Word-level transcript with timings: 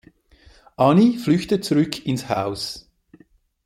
Annie 0.77 1.19
flüchtet 1.19 1.63
zurück 1.63 2.07
ins 2.07 2.27
Haus. 2.27 2.89